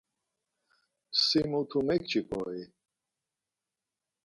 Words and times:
Si 1.23 1.39
mutu 1.49 1.77
mekçiǩo-i? 1.87 2.63